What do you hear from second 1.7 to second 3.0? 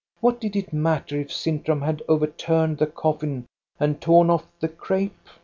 had overturned the